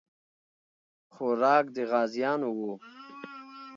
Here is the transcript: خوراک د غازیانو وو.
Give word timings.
خوراک 1.13 1.65
د 1.75 1.77
غازیانو 1.91 2.49
وو. 2.57 2.71